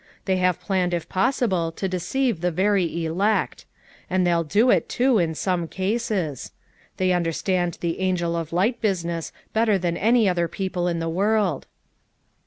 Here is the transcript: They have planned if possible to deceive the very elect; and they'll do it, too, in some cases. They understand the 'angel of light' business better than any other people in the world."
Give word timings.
They 0.25 0.37
have 0.37 0.59
planned 0.59 0.95
if 0.95 1.07
possible 1.07 1.71
to 1.73 1.87
deceive 1.87 2.41
the 2.41 2.49
very 2.49 3.05
elect; 3.05 3.65
and 4.09 4.25
they'll 4.25 4.43
do 4.43 4.71
it, 4.71 4.89
too, 4.89 5.19
in 5.19 5.35
some 5.35 5.67
cases. 5.67 6.51
They 6.97 7.11
understand 7.11 7.77
the 7.81 7.99
'angel 7.99 8.35
of 8.35 8.51
light' 8.51 8.81
business 8.81 9.31
better 9.53 9.77
than 9.77 9.95
any 9.97 10.27
other 10.27 10.47
people 10.47 10.87
in 10.87 10.97
the 10.97 11.07
world." 11.07 11.67